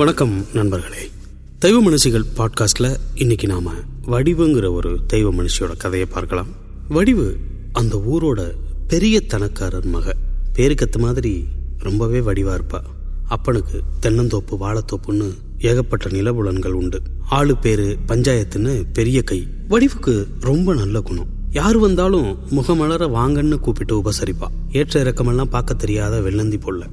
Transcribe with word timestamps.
வணக்கம் 0.00 0.46
நண்பர்களே. 0.52 1.10
தெய்வ 1.58 1.82
மனுஷிகள் 1.82 2.24
பாட்காஸ்ட்ல 2.36 2.96
இன்னைக்கு 3.14 3.46
நாம 3.46 3.72
வடிவுங்கிற 4.06 4.72
ஒரு 4.72 4.98
தெய்வ 5.06 5.32
மனுஷியோட 5.32 5.76
கதையை 5.76 6.08
பார்க்கலாம். 6.12 6.46
வடிவு 6.88 7.36
அந்த 7.72 7.96
ஊரோட 7.96 8.52
பெரிய 8.88 9.20
தனக்காரர் 9.20 9.84
மக. 9.84 10.14
பேருக்கத்த 10.54 10.98
மாதிரி 10.98 11.44
ரொம்பவே 11.78 12.20
வடிவா 12.20 12.58
இருப்பா. 12.58 12.80
அப்பனுக்கு 13.28 13.82
தென்னந்தோப்பு 14.02 14.56
வாழைத்தோப்புன்னு 14.60 15.34
ஏகப்பட்ட 15.58 16.06
நிலபுலன்கள் 16.06 16.70
உண்டு. 16.70 17.02
ஆளு 17.28 17.56
பேரு 17.56 17.96
பஞ்சாயத்துன்னு 18.08 18.84
பெரிய 18.92 19.22
கை. 19.22 19.48
வடிவுக்கு 19.68 20.26
ரொம்ப 20.40 20.74
நல்ல 20.74 21.00
குணம். 21.00 21.28
யார் 21.50 21.78
வந்தாலும் 21.78 22.38
முகமலர 22.50 23.08
வாங்கன்னு 23.08 23.54
கூப்பிட்டு 23.54 24.02
உபசரிப்பா. 24.02 24.46
ஏற்ற 24.72 25.02
இறக்கமெல்லாம் 25.02 25.50
பார்க்க 25.50 25.74
தெரியாத 25.74 26.20
வெள்ளந்தி 26.20 26.60
போல. 26.60 26.86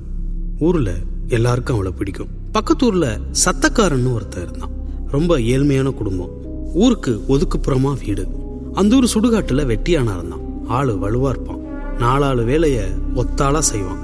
ஊர்ல 0.60 0.94
எல்லாருக்கும் 1.28 1.76
அவளை 1.76 1.94
பிடிக்கும். 1.98 2.37
பக்கத்தூர்ல 2.58 3.20
சத்தக்காரன் 3.46 4.08
ஒருத்தர் 4.08 4.42
இருந்தான். 4.42 4.70
ரொம்ப 5.08 5.38
ஏழ்மையான 5.38 5.94
குடும்பம். 5.94 6.30
ஊருக்கு 6.74 7.22
ஒதுக்குப்புறமா 7.28 8.06
வீடு. 8.06 8.28
அந்த 8.74 8.96
ஊர் 8.96 9.12
சுடுகாட்டுல 9.14 9.76
வெட்டியானா 9.76 10.18
இருந்தான். 10.18 10.66
ஆளு 10.68 10.96
வலுவா 10.96 11.30
இருப்பான். 11.30 11.60
நாலாளு 11.98 12.44
வேலைய 12.44 12.88
ஒத்தாளா 13.16 13.60
செய்வான். 13.60 13.98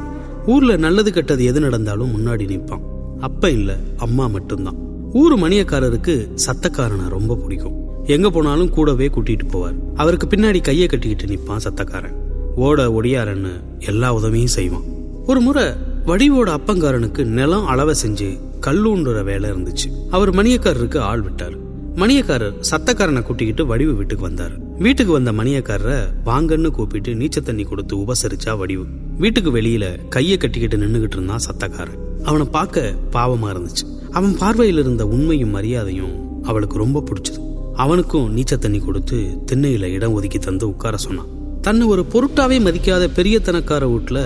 ஊர்ல 0.45 0.75
நல்லது 0.75 1.13
கெட்டது 1.13 1.43
எது 1.43 1.59
நடந்தாலும் 1.59 2.15
முன்னாடி 2.15 2.39
நிற்பான். 2.39 2.81
அப்ப 3.19 3.49
இல்ல 3.49 3.77
அம்மா 3.97 4.27
மட்டும்தான். 4.27 4.75
ஊர் 5.13 5.39
மணியக்காரருக்கு 5.39 6.37
சத்தக்காரனை 6.47 7.09
ரொம்ப 7.09 7.35
பிடிக்கும். 7.35 7.73
எங்க 8.03 8.29
போனாலும் 8.29 8.69
கூடவே 8.69 9.07
கூட்டிட்டு 9.07 9.47
போவார். 9.51 9.75
அவருக்கு 9.95 10.27
பின்னாடி 10.27 10.61
கையை 10.61 10.87
கட்டிக்கிட்டு 10.87 11.33
நிப்பான் 11.33 11.59
சத்தக்காரன். 11.63 12.15
ஓட 12.55 12.87
ஒடியாரன்னு 12.87 13.51
எல்லா 13.79 14.13
உதவியும் 14.13 14.47
செய்வான். 14.47 14.83
ஒரு 15.25 15.39
முறை 15.39 15.91
வடிவோட 16.05 16.49
அப்பங்காரனுக்கு 16.57 17.23
நிலம் 17.23 17.65
அளவை 17.65 17.95
செஞ்சு 18.05 18.39
கல்லூண்டுற 18.61 19.23
வேலை 19.23 19.49
இருந்துச்சு. 19.49 19.87
அவர் 20.11 20.31
மணியக்காரருக்கு 20.35 20.97
ஆள் 20.97 21.21
விட்டார். 21.21 21.55
மணியக்காரர் 21.95 22.57
சத்தக்காரனை 22.71 23.21
கூட்டிக்கிட்டு 23.21 23.65
வடிவு 23.65 23.93
வீட்டுக்கு 23.93 24.23
வந்தார். 24.23 24.51
வீட்டுக்கு 24.79 25.13
வந்த 25.13 25.31
மணியக்காரரை 25.31 25.99
வாங்கன்னு 26.25 26.67
கூப்பிட்டு 26.67 27.13
நீச்ச 27.13 27.41
தண்ணி 27.41 27.63
கொடுத்து 27.63 27.97
உபசரிச்சா 27.97 28.57
வடிவு. 28.57 28.85
வீட்டுக்கு 29.17 29.51
வெளியில 29.57 30.09
கையை 30.09 30.37
கட்டிக்கிட்டு 30.37 30.77
நின்னுகிட்டு 30.77 31.17
இருந்தான் 31.17 31.45
சத்தக்காரன். 31.49 31.99
அவனை 32.23 32.45
பார்க்க 32.45 32.93
பாவமா 33.11 33.49
இருந்துச்சு. 33.53 33.85
அவன் 34.11 34.37
பார்வையில் 34.37 34.77
இருந்த 34.77 35.05
உண்மையும் 35.07 35.55
மரியாதையும் 35.55 36.43
அவளுக்கு 36.43 36.77
ரொம்ப 36.77 37.03
பிடிச்சது. 37.09 37.41
அவனுக்கும் 37.75 38.37
நீச்ச 38.37 38.57
தண்ணி 38.57 38.79
கொடுத்து 38.79 39.37
திண்ணையில 39.51 39.83
இடம் 39.83 40.13
ஒதுக்கி 40.13 40.39
தந்து 40.39 40.67
உட்கார 40.67 40.97
சொன்னான். 40.97 41.29
தன்னை 41.61 41.87
ஒரு 41.87 42.05
பொருட்டாவே 42.13 42.57
மதிக்காத 42.67 43.07
பெரிய 43.13 43.39
தனக்கார 43.43 43.85
வீட்டுல 43.93 44.19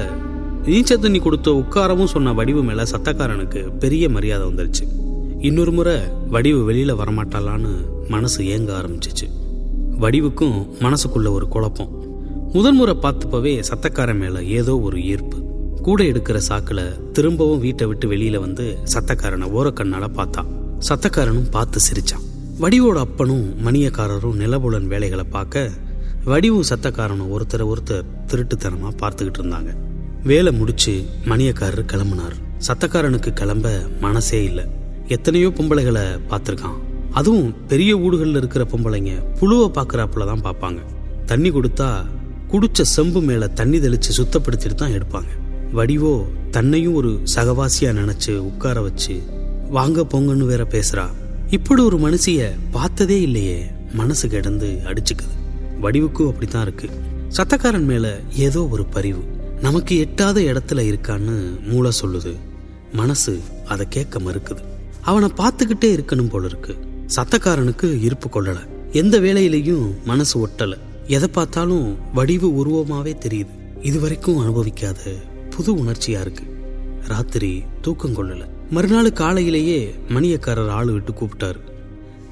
நீச்சல் 0.66 1.00
தண்ணி 1.00 1.19
கொடுத்த 1.19 1.52
உட்காரவும் 1.52 2.11
சொன்ன 2.13 2.33
வடிவு 2.33 2.63
மேல 2.63 2.83
சத்தக்காரனுக்கு 2.83 3.77
பெரிய 3.77 4.09
மரியாதை 4.09 4.47
வந்துருச்சு. 4.47 4.83
இன்னொரு 5.39 5.72
முறை 5.72 5.95
வடிவு 6.30 6.72
வெளியில 6.72 6.94
வரமாட்டாளான்னு 7.02 7.72
மனசு 8.09 8.44
ஏங்க 8.44 8.72
ஆரம்பிச்சிச்சு. 8.80 9.27
வடிவுக்கும் 9.99 10.58
மனசுக்குள்ள 10.80 11.30
ஒரு 11.31 11.47
குழப்பம். 11.47 11.91
முதன்முறை 12.53 12.95
பார்த்தப்பவே 13.02 13.64
சத்தக்காரன் 13.69 14.17
மேல 14.17 14.44
ஏதோ 14.44 14.80
ஒரு 14.80 15.03
ஈர்ப்பு. 15.03 15.38
கூட 15.81 16.03
எடுக்கிற 16.03 16.38
சாக்குல 16.49 17.11
திரும்பவும் 17.11 17.59
வீட்டை 17.59 17.88
விட்டு 17.88 18.11
வெளியில 18.11 18.39
வந்து 18.39 18.77
சத்தக்காரனை 18.94 19.49
ஓரக்கண்ணால 19.58 20.08
பார்த்தான் 20.08 20.49
சத்தக்காரனும் 20.89 21.52
பார்த்து 21.52 21.80
சிரிச்சான். 21.80 22.25
வடிவோட 22.61 22.97
அப்பனும் 22.97 23.45
மணியக்காரரும் 23.66 24.39
நிலபுலன் 24.44 24.88
வேலைகளை 24.88 25.23
பார்க்க 25.23 25.69
வடிவும் 26.25 26.69
சத்தக்காரனும் 26.69 27.33
ஒருத்தரை 27.36 27.66
ஒருத்தர் 27.73 28.08
திருட்டுத்தனமா 28.27 28.89
பார்த்துக்கிட்டு 29.02 29.42
இருந்தாங்க. 29.44 29.73
வேலை 30.23 30.51
முடிச்சு 30.51 31.05
மணியக்காரர் 31.25 31.89
கிளம்புனார். 31.91 32.35
சத்தக்காரனுக்கு 32.67 33.33
கிளம்ப 33.33 33.80
மனசே 33.99 34.43
இல்லை. 34.43 34.65
எத்தனையோ 35.08 35.47
பொம்பளைகளை 35.47 36.19
பார்த்துருக்கான். 36.30 36.77
அதுவும் 37.11 37.67
பெரிய 37.67 37.97
ஊடுகளில் 37.97 38.36
இருக்கிற 38.36 38.67
பொம்பளைங்க 38.71 39.11
புழுவை 39.39 39.67
பார்க்குறாப்புல 39.73 40.25
தான் 40.25 40.42
பார்ப்பாங்க. 40.42 40.80
தண்ணி 41.25 41.49
கொடுத்தா 41.49 42.05
குடிச்ச 42.52 42.81
செம்பு 42.81 43.21
மேல 43.21 43.47
தண்ணி 43.47 43.77
தெளிச்சு 43.77 44.11
சுத்தப்படுத்திட்டு 44.17 44.75
தான் 44.75 44.92
எடுப்பாங்க. 44.92 45.31
வடிவோ 45.71 46.25
தன்னையும் 46.52 46.93
ஒரு 46.93 47.19
சகவாசியா 47.36 47.89
நினைச்சு 48.02 48.37
உட்கார 48.37 48.81
வச்சு 48.81 49.21
வாங்க 49.69 50.08
போங்கன்னு 50.11 50.45
வேற 50.45 50.63
பேசுறா. 50.63 51.08
இப்படி 51.49 51.83
ஒரு 51.83 51.97
மனுஷிய 51.97 52.52
பார்த்ததே 52.71 53.21
இல்லையே. 53.21 53.65
மனசு 53.93 54.30
கிடந்து 54.30 54.80
அடிச்சுக்குது. 54.86 55.36
வடிவுக்கும் 55.81 56.27
அப்படித்தான் 56.27 56.61
இருக்கு. 56.61 56.89
சத்தக்காரன் 57.27 57.86
மேல 57.86 58.19
ஏதோ 58.33 58.67
ஒரு 58.67 58.86
பரிவு. 58.86 59.23
நமக்கு 59.61 59.97
எட்டாத 59.97 60.41
இடத்துல 60.41 60.81
இருக்கான்னு 60.83 61.63
மூளை 61.63 61.91
சொல்லுது. 62.01 62.35
மனசு 62.93 63.39
அதை 63.65 63.85
கேட்க 63.89 64.19
மறுக்குது. 64.19 64.57
அவனை 65.01 65.31
பார்த்துக்கிட்டே 65.37 65.85
இருக்கணும் 65.85 66.29
போல 66.29 66.45
இருக்கு. 66.45 66.75
சத்தக்காரனுக்கு 67.15 68.01
இருப்பு 68.01 68.29
கொள்ளல. 68.29 68.57
எந்த 68.91 69.19
வேலையிலையும் 69.19 70.03
மனசு 70.05 70.47
ஒட்டல. 70.47 70.77
எதை 71.07 71.27
பார்த்தாலும் 71.27 71.97
வடிவு 72.13 72.65
உருவமாவே 72.65 73.15
தெரியுது. 73.15 73.47
இதுவரைக்கும் 73.81 74.37
அனுபவிக்காத 74.37 75.15
புது 75.49 75.75
உணர்ச்சியா 75.75 76.21
இருக்கு. 76.21 76.43
ராத்திரி 77.07 77.63
தூக்கம் 77.81 78.13
கொள்ளல. 78.13 78.45
மறுநாள் 78.69 79.11
காலையிலேயே 79.11 79.93
மணியக்காரர் 80.09 80.69
ஆளு 80.69 80.91
விட்டு 80.91 81.11
கூப்பிட்டாரு. 81.11 81.59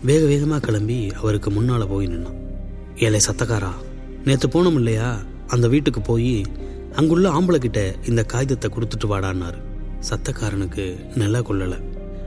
வேக 0.03 0.25
வேகமா 0.25 0.59
கிளம்பி 0.59 1.11
அவருக்கு 1.11 1.49
முன்னால 1.49 1.87
போய் 1.87 2.07
நின்னான். 2.07 2.35
ஏலே 2.95 3.19
சத்தக்காரா 3.27 3.71
நேத்து 4.25 4.47
போனோம் 4.47 4.73
இல்லையா? 4.73 5.19
அந்த 5.47 5.67
வீட்டுக்கு 5.67 6.01
போய் 6.01 6.41
அங்குள்ள 6.99 7.29
ஆம்பளை 7.29 7.57
கிட்ட 7.57 7.95
இந்த 8.09 8.23
காகிதத்தை 8.23 8.67
கொடுத்துட்டு 8.71 9.07
வாடான்னாரு. 9.11 9.59
சத்தக்காரனுக்கு 10.09 10.83
நில 11.15 11.39
கொள்ளல 11.39 11.75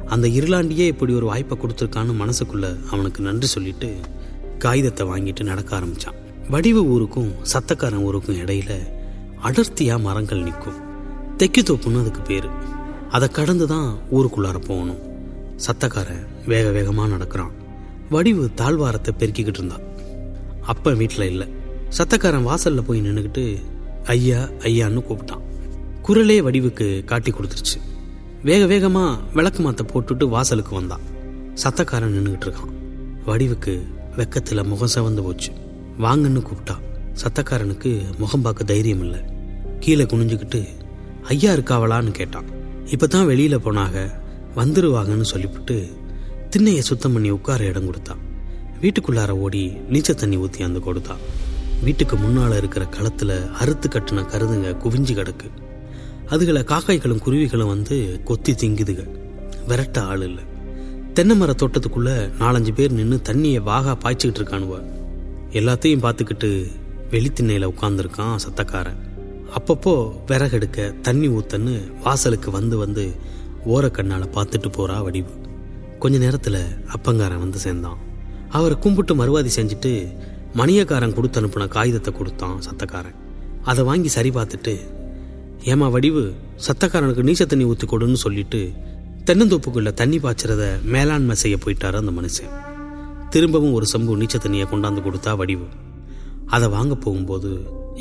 அந்த 0.07 0.27
இருளாண்டியே 0.29 0.87
இப்படி 0.93 1.13
ஒரு 1.15 1.27
வாய்ப்பை 1.27 1.59
கொடுத்துருக்கான்னு 1.59 2.15
மனசுக்குள்ள 2.23 2.67
அவனுக்கு 2.91 3.23
நன்றி 3.23 3.47
சொல்லிட்டு 3.47 3.89
காகிதத்தை 4.59 5.05
வாங்கிட்டு 5.07 5.43
நடக்க 5.43 5.71
ஆரம்பிச்சான். 5.79 6.19
வடிவு 6.51 6.83
ஊருக்கும் 6.87 7.31
சத்தக்காரன் 7.53 8.05
ஊருக்கும் 8.09 8.41
இடையில 8.43 8.75
அடர்த்தியா 9.43 9.97
மரங்கள் 10.01 10.43
நிற்கும். 10.43 10.79
தெக்கி 11.39 11.63
தோப்புன்னு 11.63 12.01
அதுக்கு 12.01 12.23
பேரு. 12.23 12.51
அதை 13.11 13.29
கடந்து 13.29 13.67
தான் 13.67 13.89
ஊருக்குள்ளார 14.11 14.59
போகணும். 14.67 15.01
சத்தக்காரன் 15.67 16.25
வேக 16.47 16.67
வேகமா 16.79 17.07
நடக்கிறான். 17.09 17.53
வடிவு 18.11 18.51
தாழ்வாரத்தை 18.57 19.13
பெருக்கிக்கிட்டு 19.19 19.61
இருந்தான். 19.63 19.87
அப்ப 20.73 20.93
வீட்டில் 20.93 21.31
இல்லை. 21.33 21.49
சத்தக்காரன் 21.99 22.49
வாசல்ல 22.49 22.81
போய் 22.81 23.01
நின்றுக்கிட்டு 23.01 23.45
ஐயா 24.15 24.41
ஐயான்னு 24.69 25.01
கூப்பிட்டான். 25.09 25.45
குரலே 26.03 26.41
வடிவுக்கு 26.41 27.05
காட்டி 27.05 27.31
கொடுத்துருச்சு. 27.31 27.79
வேக 28.43 28.67
வேகமாக 28.67 29.21
விளக்கு 29.35 29.61
மாத்த 29.63 29.83
போட்டுட்டு 29.93 30.25
வாசலுக்கு 30.29 30.75
வந்தான். 30.75 31.05
சத்தக்காரன் 31.65 32.15
நின்றுகிட்டு 32.17 32.47
இருக்கான். 32.49 32.75
வடிவுக்கு 33.27 33.73
வெக்கத்தில் 34.17 34.69
முகம் 34.73 34.95
சவந்து 34.95 35.23
போச்சு. 35.23 35.51
வாங்கன்னு 35.99 36.43
கூப்பிட்டா. 36.49 36.77
சத்தக்காரனுக்கு 37.23 37.91
முகம் 38.19 38.43
பார்க்க 38.43 38.65
தைரியம் 38.65 39.03
இல்லை. 39.03 39.21
கீழே 39.81 40.05
குனிஞ்சுக்கிட்டு 40.05 40.61
ஐயா 41.23 41.53
இருக்காவளான்னு 41.53 42.11
கேட்டான். 42.11 42.49
இப்போ 42.91 43.07
தான் 43.07 43.27
வெளியில் 43.27 43.61
போனாக 43.61 43.95
வந்துருவாங்கன்னு 44.57 45.27
சொல்லிவிட்டு 45.33 45.77
திண்ணையை 46.51 46.79
சுத்தம் 46.79 47.13
பண்ணி 47.13 47.31
உட்கார 47.31 47.65
இடம் 47.65 47.85
கொடுத்தான் 47.85 48.23
வீட்டுக்குள்ளார 48.83 49.31
ஓடி 49.45 49.63
நீச்ச 49.91 50.15
தண்ணி 50.15 50.37
ஊற்றி 50.37 50.65
அந்த 50.65 50.79
கொடுத்தான் 50.79 51.23
வீட்டுக்கு 51.83 52.17
முன்னால 52.17 52.57
இருக்கிற 52.57 52.85
களத்துல 52.85 53.51
அறுத்து 53.53 53.89
கட்டின 53.89 54.27
கருதுங்க 54.27 54.77
குவிஞ்சு 54.77 55.15
கிடக்கு. 55.15 55.51
அதுகளை 56.27 56.65
காக்காய்களும் 56.65 57.23
குருவிகளும் 57.23 57.67
வந்து 57.67 58.21
கொத்தி 58.25 58.53
திங்குதுக. 58.53 59.09
விரட்ட 59.69 60.01
ஆள் 60.01 60.23
இல்லை. 60.23 60.45
தென்னை 61.15 61.37
மர 61.37 61.53
தோட்டத்துக்குள்ள 61.53 62.31
நாலஞ்சு 62.39 62.75
பேர் 62.75 62.93
நின்று 62.93 63.21
தண்ணியை 63.25 63.63
வாகா 63.63 63.99
பாய்ச்சிக்கிட்டு 64.05 64.41
இருக்கானுவ. 64.41 64.83
எல்லாத்தையும் 65.51 66.03
பார்த்துக்கிட்டு 66.05 66.67
வெளித்திண்ணையில 67.11 67.73
உட்காந்துருக்கான் 67.77 68.37
சத்தக்காரன். 68.37 68.97
அப்பப்போ 69.57 70.13
விறகெடுக்க 70.27 71.01
தண்ணி 71.01 71.29
ஊத்தன்னு 71.29 71.81
வாசலுக்கு 72.03 72.51
வந்து 72.51 72.77
வந்து 72.77 73.15
ஓரக்கண்ணால 73.67 74.29
பார்த்துட்டு 74.35 74.73
போறா 74.77 75.03
வடிவு. 75.03 75.31
கொஞ்ச 75.99 76.19
நேரத்துல 76.19 76.59
அப்பங்காரன் 76.87 77.39
வந்து 77.39 77.59
சேர்ந்தான். 77.59 77.99
அவரை 78.49 78.79
கும்பிட்டு 78.79 79.15
மறுவாதி 79.15 79.49
செஞ்சுட்டு 79.57 80.15
மணியக்காரன் 80.59 81.15
கொடுத்து 81.17 81.41
அனுப்பின 81.41 81.69
காகிதத்தை 81.69 82.13
கொடுத்தான் 82.13 82.63
சத்தக்காரன். 82.67 83.17
அதை 83.71 83.83
வாங்கி 83.85 84.09
சரி 84.09 84.31
பார்த்துட்டு 84.31 84.75
ஏமா 85.73 85.87
வடிவு 85.95 86.23
சத்தக்காரனுக்கு 86.67 87.27
நீச்ச 87.29 87.45
தண்ணி 87.47 87.65
ஊற்றி 87.65 87.87
கொடுன்னு 87.87 88.19
சொல்லிட்டு 88.25 88.61
தென்னந்தோப்புக்குள்ள 89.29 89.91
தண்ணி 89.93 90.19
பாய்ச்சறத 90.19 90.65
மேலாண்மை 90.95 91.35
செய்ய 91.43 91.57
போயிட்டாரு 91.65 91.97
அந்த 92.01 92.13
மனுஷன். 92.19 92.53
திரும்பவும் 93.31 93.75
ஒரு 93.79 93.87
சம்பு 93.87 94.21
நீச்ச 94.21 94.37
தண்ணியை 94.45 94.67
கொண்டாந்து 94.71 95.01
கொடுத்தா 95.07 95.33
வடிவு. 95.41 95.67
அதை 96.47 96.69
வாங்க 96.69 96.95
போகும்போது 96.95 97.51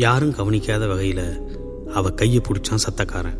யாரும் 0.05 0.35
கவனிக்காத 0.39 0.85
வகையில 0.93 1.21
அவ 1.93 2.09
கையை 2.09 2.41
பிடிச்சான் 2.47 2.85
சத்தக்காரன். 2.85 3.38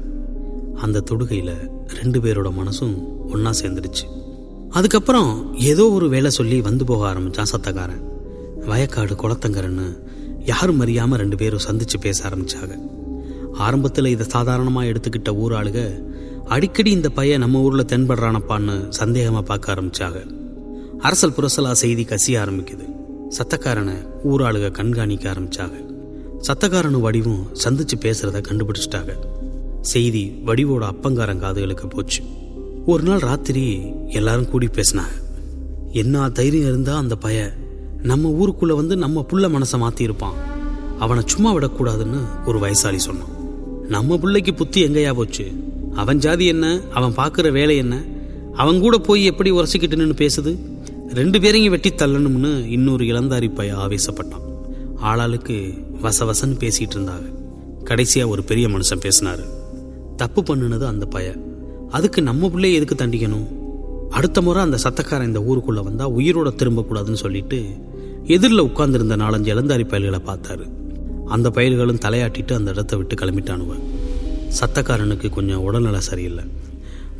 அந்த 0.86 1.04
தொடுகையில 1.10 1.52
ரெண்டு 2.00 2.20
பேரோட 2.20 2.50
மனசும் 2.60 2.96
ஒன்னா 3.34 3.54
சேர்ந்துடுச்சு. 3.62 4.06
அதுக்கப்புறம் 4.70 5.32
ஏதோ 5.72 5.90
ஒரு 5.90 6.10
வேலை 6.10 6.30
சொல்லி 6.30 6.62
வந்து 6.62 6.86
போக 6.86 7.14
ஆரம்பிச்சான் 7.14 7.52
சத்தக்காரன். 7.54 8.04
வயக்காடு 8.68 9.16
குளத்தங்கரன்னு 9.16 9.88
யாரும் 10.46 10.82
அறியாம 10.82 11.16
ரெண்டு 11.16 11.38
பேரும் 11.38 11.66
சந்திச்சு 11.70 11.98
பேச 12.02 12.30
ஆரம்பிச்சாங்க. 12.30 12.76
ஆரம்பத்தில் 13.54 14.06
இதை 14.06 14.28
சாதாரணமாக 14.28 14.88
எடுத்துக்கிட்ட 14.88 15.36
ஊர் 15.36 15.54
ஆளுக 15.54 16.06
அடிக்கடி 16.46 16.92
இந்த 16.92 17.10
பையன் 17.10 17.40
நம்ம 17.40 17.62
ஊர்ல 17.62 17.84
தென்படுறானப்பான்னு 17.88 18.92
சந்தேகமா 19.00 19.42
பார்க்க 19.42 19.74
ஆரம்பிச்சாங்க. 19.74 20.20
அரசல் 21.00 21.34
புரசலா 21.38 21.72
செய்தி 21.72 22.04
கசிய 22.04 22.38
ஆரம்பிக்குது. 22.44 22.86
சத்தக்காரனை 23.30 23.96
ஊராளுக 24.24 24.72
கண்காணிக்க 24.72 25.32
ஆரம்பிச்சாங்க. 25.32 25.78
சத்தக்காரனு 26.48 27.00
வடிவும் 27.00 27.44
சந்திச்சு 27.64 27.96
பேசுறத 28.00 28.42
கண்டுபிடிச்சிட்டாங்க. 28.50 29.14
செய்தி 29.82 30.42
வடிவோட 30.46 30.84
அப்பங்காரன் 30.84 31.40
காதுகளுக்கு 31.40 31.90
போச்சு. 31.90 32.22
ஒரு 32.86 33.04
நாள் 33.04 33.20
ராத்திரி 33.20 33.92
எல்லாரும் 34.08 34.50
கூடி 34.50 34.68
பேசினாங்க. 34.68 35.16
என்ன 35.92 36.30
தைரியம் 36.30 36.68
இருந்தா 36.68 36.98
அந்த 36.98 37.16
பையன் 37.16 37.66
நம்ம 38.08 38.30
ஊருக்குள்ளே 38.30 38.76
வந்து 38.76 38.96
நம்ம 38.98 39.26
புள்ள 39.30 39.46
மனசை 39.56 39.78
மாற்றியிருப்பான் 39.78 40.38
அவனை 41.00 41.24
சும்மா 41.26 41.50
விடக்கூடாதுன்னு 41.54 42.22
ஒரு 42.46 42.60
வயசாளி 42.60 43.00
சொன்னான். 43.08 43.34
நம்ம 43.88 44.18
பிள்ளைக்கு 44.18 44.54
புத்தி 44.54 44.80
எங்கேயா 44.86 45.14
போச்சு? 45.14 45.46
அவன் 45.96 46.18
ஜாதி 46.18 46.46
என்ன? 46.46 46.82
அவன் 46.94 47.16
பார்க்குற 47.16 47.52
வேலை 47.52 47.76
என்ன? 47.78 47.96
அவன் 48.54 48.80
கூட 48.80 48.98
போய் 48.98 49.26
எப்படி 49.26 49.52
உரசிக்கிட்டு 49.52 49.96
நின்று 49.96 50.26
பேசுது? 50.26 50.52
ரெண்டு 51.10 51.42
பேரையும் 51.42 51.70
வெட்டி 51.70 51.90
தள்ளணும்னு 51.90 52.52
இன்னொரு 52.66 53.06
இளந்தாரி 53.06 53.50
பைய 53.54 53.74
ஆவேசப்பட்டான். 53.76 54.46
ஆளாளுக்கு 55.04 55.58
வசவசன்னு 56.02 56.56
பேசிகிட்டு 56.60 56.96
இருந்தாங்க. 56.96 57.28
கடைசியாக 57.84 58.32
ஒரு 58.32 58.44
பெரிய 58.44 58.68
மனுஷன் 58.68 59.00
பேசினார். 59.00 59.44
தப்பு 60.16 60.42
பண்ணுனது 60.42 60.86
அந்த 60.86 61.06
பைய 61.06 61.36
அதுக்கு 61.90 62.22
நம்ம 62.22 62.48
பிள்ளைய 62.48 62.74
எதுக்கு 62.74 62.96
தண்டிக்கணும்? 62.96 63.48
அடுத்த 64.10 64.42
முறை 64.42 64.62
அந்த 64.62 64.78
சத்தக்காரன் 64.84 65.26
இந்த 65.26 65.40
ஊருக்குள்ளே 65.44 65.82
வந்தால் 65.82 66.12
உயிரோட 66.12 66.50
திரும்பக்கூடாதுன்னு 66.56 67.22
சொல்லிட்டு 67.24 67.60
எதிரில் 68.36 68.60
உட்கார்ந்திருந்த 68.60 69.16
நாலஞ்சு 69.16 69.50
இளந்தாரி 69.54 69.84
பயல்களை 69.88 70.20
பார்த்தாரு. 70.26 70.66
அந்த 71.26 71.50
பயல்களும் 71.50 72.02
தலையாட்டிட்டு 72.06 72.54
அந்த 72.54 72.72
இடத்த 72.72 72.96
விட்டு 72.96 73.16
கிளம்பிட்டானுவ 73.16 73.74
சத்தக்காரனுக்கு 74.60 75.30
கொஞ்சம் 75.30 75.62
உடல்நல 75.62 76.00
சரியில்லை. 76.00 76.44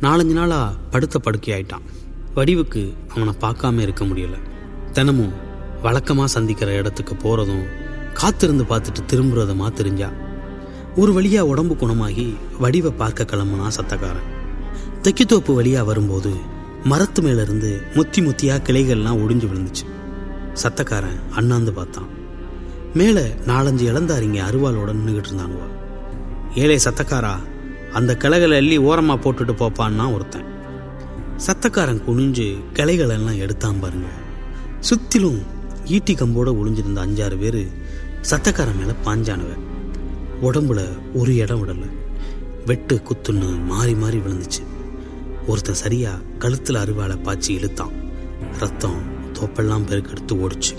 நாலஞ்சு 0.00 0.34
நாளாக 0.40 0.76
படுத்த 0.90 1.18
படுக்கை 1.18 1.52
ஆயிட்டான் 1.54 1.86
வடிவுக்கு 2.34 2.92
அவனை 3.08 3.34
பார்க்காம 3.40 3.78
இருக்க 3.78 4.04
முடியல. 4.04 4.36
தினமும் 4.92 5.32
வழக்கமாக 5.82 6.28
சந்திக்கிற 6.28 6.72
இடத்துக்கு 6.72 7.14
போகிறதும் 7.14 7.64
காத்திருந்து 8.12 8.64
பார்த்துட்டு 8.64 9.02
திரும்புறதுமா 9.06 9.72
தெரிஞ்சா. 9.72 10.10
ஒரு 10.96 11.12
வழியாக 11.12 11.46
உடம்பு 11.46 11.76
குணமாகி 11.76 12.34
வடிவை 12.60 12.90
பார்க்க 12.90 13.30
கிளம்புனா 13.32 13.68
சத்தக்காரன். 13.78 14.28
தெக்கித்தோப்பு 15.02 15.54
வழியாக 15.54 15.84
வரும்போது 15.84 16.32
மரத்து 16.84 17.22
மேலேருந்து 17.22 17.70
முத்தி 17.94 18.22
முத்தியாக 18.22 18.72
கிளைகள்லாம் 18.72 19.20
ஒடிஞ்சு 19.22 19.48
விழுந்துச்சு. 19.50 19.86
சத்தக்காரன் 20.62 21.20
அண்ணாந்து 21.30 21.72
பார்த்தான். 21.72 22.08
மேலே 22.94 23.20
நாலஞ்சு 23.20 23.84
இளந்தாரிங்க 23.90 24.40
அருவாளோட 24.50 24.94
நின்றுகிட்டு 24.98 25.30
இருந்தானுவ. 25.30 25.64
ஏழை 26.54 26.78
சத்தக்காரா 26.84 27.34
அந்த 27.92 28.16
கிளைகளை 28.16 28.56
அள்ளி 28.56 28.76
ஓரமாக 28.76 29.18
போட்டுட்டு 29.22 29.52
போப்பான்னா 29.60 30.12
ஒருத்தன். 30.12 30.46
சத்தக்காரன் 31.46 32.02
குனிஞ்சு 32.08 32.58
கிளைகளெல்லாம் 32.72 33.38
எடுத்தான் 33.38 33.80
பாருங்க. 33.80 34.06
சுத்திலும் 34.80 35.42
ஈட்டி 35.84 36.14
கம்போட 36.14 36.48
ஒளிஞ்சிருந்த 36.60 37.02
அஞ்சாறு 37.06 37.38
பேர் 37.38 37.66
சத்தக்காரன் 38.30 38.78
மேலே 38.78 38.94
பாஞ்சானுவ. 39.04 39.52
உடம்புல 40.42 40.80
ஒரு 41.14 41.36
இடம் 41.36 41.68
விடல. 41.68 41.90
வெட்டு 42.66 43.02
குத்துன்னு 43.04 43.64
மாறி 43.64 43.94
மாறி 43.94 44.16
விழுந்துச்சு. 44.16 44.62
ஒருத்தன் 45.46 45.74
சரியா 45.74 46.10
கழுத்துல 46.38 46.80
அருவாளை 46.84 47.22
பாய்ச்சி 47.22 47.54
இழுத்தான். 47.54 47.92
ரத்தம் 48.58 49.16
தோப்பெல்லாம் 49.38 49.86
பெருக்கெடுத்து 49.90 50.34
ஓடுச்சு. 50.34 50.74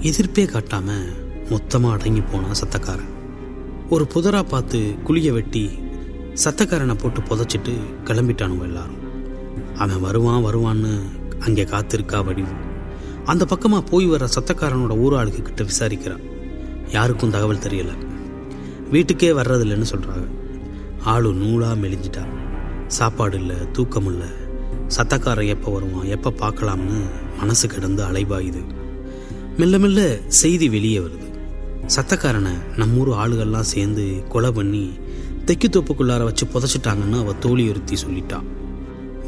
எதிர்ப்பே 0.00 0.44
காட்டாம 0.44 0.98
மொத்தமா 1.50 1.90
அடங்கி 1.90 2.20
போனான் 2.20 2.58
சத்தக்காரன். 2.62 3.12
ஒரு 3.90 4.06
புதரா 4.14 4.42
பார்த்து 4.42 4.94
குழிய 5.04 5.32
வெட்டி 5.32 5.70
சத்தக்காரனை 6.44 6.98
போட்டு 6.98 7.20
புதைச்சிட்டு 7.20 7.72
கிளம்பிட்டானுங்க 8.04 8.62
எல்லாரும். 8.62 9.00
அவன் 9.76 10.00
வருவான் 10.00 10.44
வருவான்னு 10.44 10.92
அங்கே 11.40 11.64
காத்திருக்கா 11.64 12.24
வடிவு. 12.24 12.54
அந்த 13.24 13.44
பக்கமாக 13.44 13.88
போய் 13.88 14.06
வர 14.06 14.28
சத்தக்காரனோட 14.38 14.98
ஊராளுக்கு 14.98 15.42
கிட்ட 15.42 15.62
விசாரிக்கிறான். 15.62 16.22
யாருக்கும் 16.90 17.30
தகவல் 17.30 17.64
தெரியல. 17.66 17.92
வீட்டுக்கே 18.90 19.30
வர்றதில்லைன்னு 19.30 19.90
சொல்றாங்க. 19.90 20.28
ஆளு 21.04 21.32
நூலாக 21.32 21.74
மெலிஞ்சிட்டா 21.74 22.24
சாப்பாடு 22.86 23.38
இல்லை 23.38 23.56
தூக்கம் 23.72 24.06
இல்லை. 24.06 24.28
சத்தக்காரன் 24.96 25.46
எப்போ 25.46 25.72
வருவான்? 25.72 26.06
எப்போ 26.06 26.30
பார்க்கலாம்னு 26.30 26.98
மனசு 27.38 27.68
கிடந்து 27.68 28.02
அலைபாயுது. 28.04 28.62
மெல்ல 29.56 29.78
மெல்ல 29.78 30.18
செய்தி 30.26 30.68
வெளியே 30.68 30.98
வருது. 30.98 31.28
சத்தக்காரனை 31.96 32.52
நம்மூர் 32.76 33.10
ஆளுகள்லாம் 33.22 33.70
சேர்ந்து 33.72 34.04
கொலை 34.28 34.50
பண்ணி 34.52 34.84
தெக்கு 35.46 35.68
தோப்புக்குள்ளார 35.68 36.22
வச்சு 36.22 36.46
புதைச்சிட்டாங்கன்னு 36.46 37.18
அவள் 37.18 37.38
தோழி 37.38 37.68
ஒருத்தி 37.68 37.96
சொல்லிட்டான் 38.04 38.48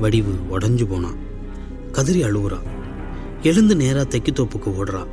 வடிவு 0.01 0.35
உடஞ்சு 0.51 0.85
போனான் 0.85 1.19
கதிரி 1.93 2.21
அழுகுறா. 2.29 2.59
எழுந்து 3.43 3.77
நேராக 3.77 4.07
தெக்கு 4.13 4.33
தோப்புக்கு 4.33 4.71
ஓடுறான் 4.81 5.11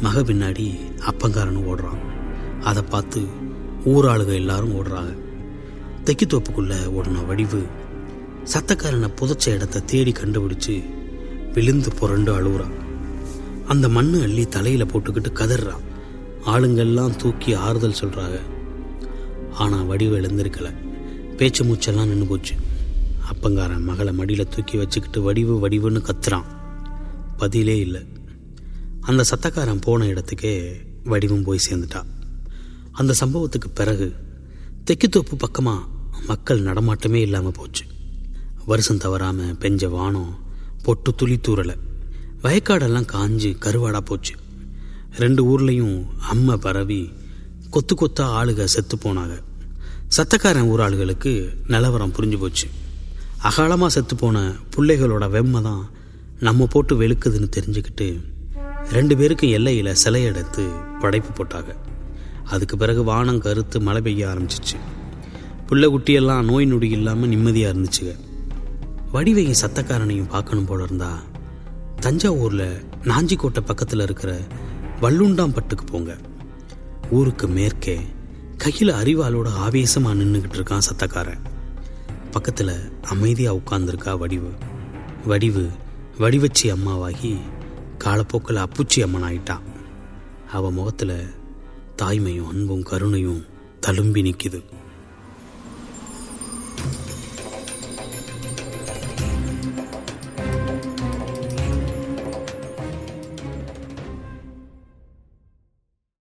மக 0.00 0.20
பின்னாடி 0.20 0.66
அப்பங்காரனும் 1.10 1.68
ஓடுறான் 1.72 2.02
அதை 2.62 2.82
பார்த்து 2.82 3.20
ஊராளுக 3.84 4.30
எல்லாரும் 4.34 4.74
ஓடுறாங்க. 4.78 5.12
தெக்கு 6.04 6.26
தோப்புக்குள்ளே 6.26 6.78
ஓடின 6.96 7.26
வடிவு 7.26 7.62
சத்தக்காரனை 8.52 9.08
புதைச்ச 9.14 9.48
இடத்த 9.48 9.80
தேடி 9.80 10.12
கண்டுபிடிச்சு 10.12 10.84
விழுந்து 11.52 11.94
புரண்டு 11.94 12.40
அழுகுறான் 12.40 12.82
அந்த 13.66 13.88
மண்ணு 13.88 14.22
அள்ளி 14.22 14.46
தலையில 14.46 14.84
போட்டுக்கிட்டு 14.84 15.32
கதறான். 15.34 15.80
ஆளுங்கள்லாம் 16.46 17.16
தூக்கி 17.16 17.54
ஆறுதல் 17.54 17.94
சொல்றாங்க. 18.00 18.40
ஆனா 19.52 19.82
வடிவு 19.82 20.20
எழுந்திருக்கல. 20.20 20.74
பேச்சு 21.36 21.64
மூச்செல்லாம் 21.64 22.06
நின்று 22.06 22.26
போச்சு. 22.26 22.54
அப்பங்காரன் 23.30 23.80
மகளை 23.80 24.18
மடியில 24.18 24.48
தூக்கி 24.48 24.76
வச்சுக்கிட்டு 24.76 25.22
வடிவு 25.22 25.68
வடிவுன்னு 25.68 26.10
கத்துறான். 26.10 26.44
பதிலே 27.36 27.78
இல்லை. 27.78 28.06
அந்த 29.00 29.24
சத்தக்காரன் 29.30 29.80
போன 29.80 30.04
இடத்துக்கே 30.04 30.72
வடிவும் 31.04 31.42
போய் 31.42 31.58
சேர்ந்துட்டா. 31.70 32.02
அந்த 32.92 33.14
சம்பவத்துக்கு 33.20 33.74
பிறகு 33.74 34.12
தெக்குத்தோப்பு 34.90 35.38
பக்கமா 35.38 35.78
மக்கள் 36.26 36.62
நடமாட்டமே 36.62 37.14
இல்லாம 37.14 37.50
போச்சு. 37.50 37.84
வருஷம் 38.70 39.00
தவறாமல் 39.04 39.56
பெஞ்ச 39.62 39.88
வானம் 39.88 40.30
பொட்டு 40.84 41.14
துளி 41.14 41.36
தூரலை 41.36 41.74
வயக்காடெல்லாம் 42.44 43.08
காஞ்சு 43.12 43.50
கருவாடாக 43.64 44.00
போச்சு. 44.00 44.34
ரெண்டு 45.22 45.40
ஊர்லேயும் 45.50 45.96
அம்மை 46.32 46.56
பரவி 46.56 47.12
கொத்து 47.70 47.94
கொத்தா 47.94 48.24
ஆளுக 48.38 48.64
செத்து 48.64 48.96
போனாங்க. 48.96 49.34
சத்தக்காரன் 50.16 50.68
ஊர் 50.72 50.80
ஆளுகளுக்கு 50.80 51.32
நிலவரம் 51.66 52.14
புரிஞ்சு 52.16 52.38
போச்சு. 52.38 52.66
அகாலமாக 53.48 53.86
செத்து 53.86 54.16
போன 54.16 54.38
பிள்ளைகளோட 54.76 55.24
வெம்மை 55.36 55.62
தான் 55.62 55.84
நம்ம 56.40 56.66
போட்டு 56.66 57.00
வெளுக்குதுன்னு 57.00 57.48
தெரிஞ்சுக்கிட்டு 57.56 58.08
ரெண்டு 58.90 59.16
பேருக்கும் 59.16 59.50
எல்லையில் 59.50 59.94
சிலை 59.94 60.22
எடுத்து 60.24 60.64
படைப்பு 61.00 61.30
போட்டாங்க. 61.38 61.72
அதுக்கு 62.44 62.76
பிறகு 62.76 63.04
வானம் 63.04 63.38
கருத்து 63.38 63.80
மழை 63.80 64.00
பெய்ய 64.02 64.28
ஆரம்பிச்சிச்சு. 64.32 64.78
பிள்ளை 65.68 65.88
குட்டியெல்லாம் 65.88 66.44
நோய் 66.44 66.70
நொடி 66.72 66.88
இல்லாமல் 66.90 67.28
நிம்மதியாக 67.28 67.74
இருந்துச்சுங்க. 67.74 68.14
வடிவையும் 69.14 69.60
சத்தக்காரனையும் 69.60 70.28
பார்க்கணும் 70.28 70.64
போல 70.64 70.82
இருந்தா 70.82 71.10
தஞ்சாவூரில் 72.00 72.84
நாஞ்சிக்கோட்டை 73.02 73.60
பக்கத்தில் 73.60 74.00
இருக்கிற 74.00 74.40
வல்லுண்டாம்பட்டுக்கு 75.00 75.84
போங்க. 75.86 76.16
ஊருக்கு 77.10 77.48
மேற்கே 77.48 77.98
கையில் 78.56 78.92
அறிவாளோட 78.92 79.48
ஆவேசமாக 79.48 80.22
நின்றுக்கிட்டு 80.22 80.58
இருக்கான் 80.58 80.86
சத்தக்காரன். 80.90 81.42
பக்கத்தில் 82.30 82.74
அமைதியாக 83.02 83.60
உட்கார்ந்துருக்கா 83.60 84.18
வடிவு. 84.18 84.50
வடிவு 85.26 85.64
வடிவச்சி 86.18 86.66
அம்மாவாகி 86.66 87.32
காலப்போக்கில் 87.98 88.64
அப்புச்சி 88.64 89.02
அம்மன் 89.02 89.22
ஆயிட்டான் 89.22 89.64
அவ 90.52 90.70
முகத்தில் 90.70 91.16
தாய்மையும் 92.02 92.48
அன்பும் 92.48 92.82
கருணையும் 92.82 93.42
தழும்பி 93.86 94.22
நிற்கிது 94.22 94.60